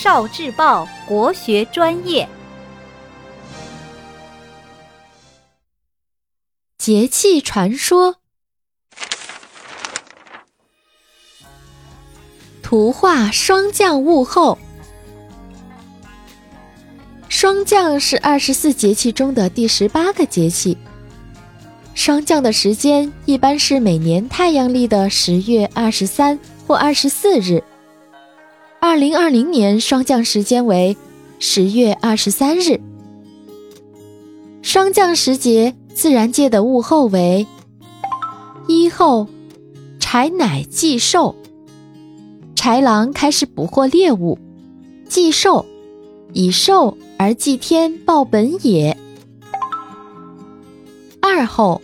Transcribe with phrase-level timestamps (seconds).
[0.00, 2.28] 少智报国学专业。
[6.78, 8.14] 节气传说，
[12.62, 14.56] 图画霜降物候。
[17.28, 20.78] 霜降是二十四节气中的第十八个节气。
[21.96, 26.38] 霜降的时间一般是每年太阳历的十月二十三
[26.68, 27.64] 或二十四日。
[28.88, 30.96] 二零二零年霜降时间为
[31.38, 32.80] 十月二十三日。
[34.62, 37.46] 霜降时节，自然界的物候为：
[38.66, 39.26] 一后，
[40.00, 41.36] 豺乃祭兽，
[42.56, 44.38] 豺狼开始捕获猎物，
[45.06, 45.66] 祭兽，
[46.32, 48.96] 以兽而祭天，报本也。
[51.20, 51.82] 二后。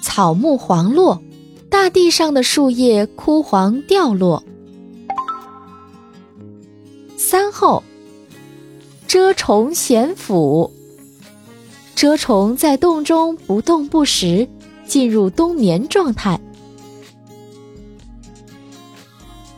[0.00, 1.20] 草木黄落，
[1.68, 4.42] 大地上的树叶枯黄掉落。
[7.26, 7.82] 三后，
[9.08, 10.70] 蛰虫咸腐，
[11.96, 14.46] 蛰虫在洞中不动不食，
[14.86, 16.38] 进入冬眠状态。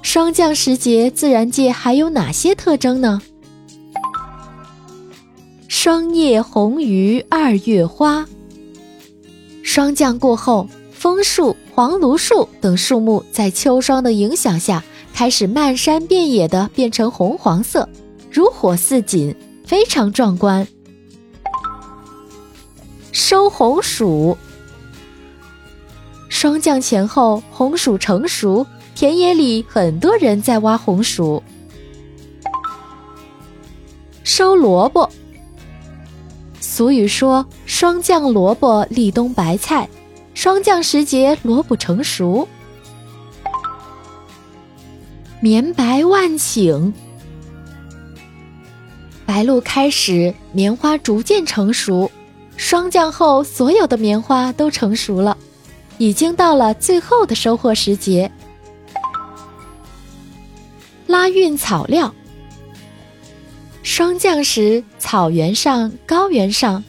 [0.00, 3.20] 霜降时节，自然界还有哪些特征呢？
[5.68, 8.26] 霜叶红于二月花。
[9.62, 10.66] 霜降过后，
[11.00, 14.84] 枫树、黄栌树等树木在秋霜的影响下，
[15.14, 17.88] 开始漫山遍野的变成红黄色，
[18.30, 19.34] 如火似锦，
[19.64, 20.68] 非常壮观。
[23.12, 24.36] 收红薯，
[26.28, 31.42] 霜降前后，红薯成熟，田野里很多人在挖红薯。
[34.22, 35.08] 收萝卜。
[36.60, 39.88] 俗语说：“霜降萝卜立冬白菜。”
[40.40, 42.48] 霜降时节，萝卜成熟。
[45.38, 46.90] 棉白万顷，
[49.26, 52.10] 白露开始，棉花逐渐成熟。
[52.56, 55.36] 霜降后，所有的棉花都成熟了，
[55.98, 58.32] 已经到了最后的收获时节。
[61.06, 62.14] 拉运草料。
[63.82, 66.82] 霜降时，草原上、高原上，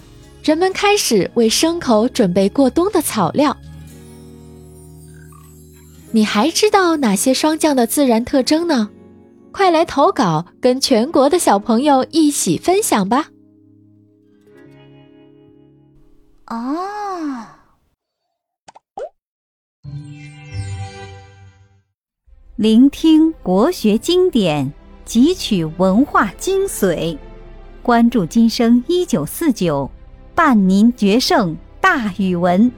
[0.44, 3.56] 人们开始为牲口准备过冬的草料。
[6.12, 8.90] 你还知道哪些霜降的自然特征呢？
[9.52, 13.30] 快来投稿，跟全国的小朋友一起分享吧！
[16.48, 17.46] 哦，
[22.56, 24.74] 聆听国学经典。
[25.04, 27.18] 汲取文化精髓，
[27.82, 29.92] 关注今生一九四九，
[30.36, 32.72] 伴您决胜大语文。